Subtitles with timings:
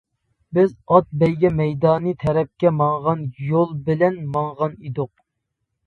[0.57, 5.17] بىز ئات بەيگە مەيدانى تەرەپكە ماڭغان يول بىلەن ماڭغان ئىدۇق.